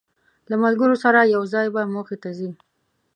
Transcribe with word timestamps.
له 0.49 0.55
ملګرو 0.63 0.95
سره 1.03 1.19
یو 1.35 1.43
ځای 1.53 1.67
به 1.73 1.81
موخې 1.93 2.17
ته 2.23 2.29
ځی. 2.37 2.49